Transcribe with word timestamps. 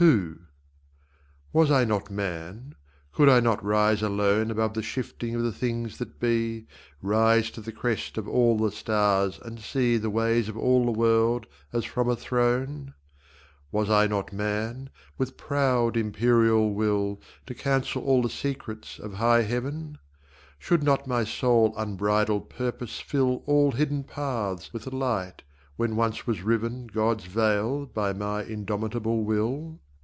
II 0.00 0.36
Was 1.52 1.72
I 1.72 1.84
not 1.84 2.08
man? 2.08 2.76
Could 3.12 3.28
I 3.28 3.40
not 3.40 3.64
rise 3.64 4.00
alone 4.00 4.48
Above 4.48 4.74
the 4.74 4.82
shifting 4.82 5.34
of 5.34 5.42
the 5.42 5.50
things 5.50 5.98
that 5.98 6.20
be, 6.20 6.68
Rise 7.02 7.50
to 7.50 7.60
the 7.60 7.72
crest 7.72 8.16
of 8.16 8.28
all 8.28 8.56
the 8.56 8.70
stars 8.70 9.40
and 9.42 9.58
see 9.58 9.96
The 9.96 10.08
ways 10.08 10.48
of 10.48 10.56
all 10.56 10.84
the 10.84 10.92
world 10.96 11.48
as 11.72 11.84
from 11.84 12.08
a 12.08 12.14
throne? 12.14 12.94
Was 13.72 13.90
I 13.90 14.06
not 14.06 14.32
man, 14.32 14.88
with 15.16 15.36
proud 15.36 15.96
imperial 15.96 16.72
will 16.74 17.20
To 17.46 17.54
cancel 17.56 18.04
all 18.04 18.22
the 18.22 18.30
secrets 18.30 19.00
of 19.00 19.14
high 19.14 19.42
heaven? 19.42 19.98
Should 20.60 20.84
not 20.84 21.08
my 21.08 21.24
sole 21.24 21.74
unbridled 21.76 22.48
purpose 22.50 23.00
fill 23.00 23.42
All 23.46 23.72
hidden 23.72 24.04
paths 24.04 24.72
with 24.72 24.86
light 24.92 25.42
when 25.74 25.96
once 25.96 26.24
was 26.24 26.42
riven 26.42 26.86
God's 26.86 27.24
veil 27.24 27.84
by 27.86 28.12
my 28.12 28.44
indomitable 28.44 29.24
will? 29.24 29.80